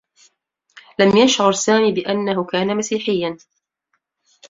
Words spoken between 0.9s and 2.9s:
لم يشعر سامي بأنّه كان